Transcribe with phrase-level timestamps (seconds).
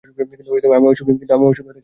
[0.17, 1.73] কিন্তু আমি অসুখী হতে চাই না!